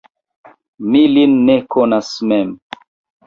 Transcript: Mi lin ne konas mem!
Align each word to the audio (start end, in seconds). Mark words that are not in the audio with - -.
Mi 0.95 1.01
lin 1.17 1.35
ne 1.49 1.57
konas 1.75 2.09
mem! 2.31 2.57